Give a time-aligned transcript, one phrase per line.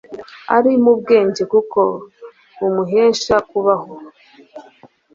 [0.55, 1.79] Ari mubwenge kuko
[2.59, 3.93] bumuhesha kubaho